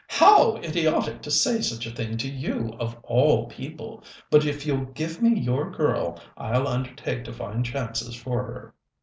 How 0.09 0.55
idiotic 0.57 1.21
to 1.21 1.29
say 1.29 1.61
such 1.61 1.85
a 1.85 1.91
thing 1.91 2.17
to 2.17 2.27
you, 2.27 2.75
of 2.79 2.97
all 3.03 3.45
people! 3.45 4.03
But 4.31 4.45
if 4.47 4.65
you'll 4.65 4.85
give 4.87 5.21
me 5.21 5.39
your 5.39 5.69
girl, 5.69 6.19
I'll 6.35 6.67
undertake 6.67 7.23
to 7.25 7.33
find 7.33 7.63
chances 7.63 8.15
for 8.15 8.41
her. 8.41 8.73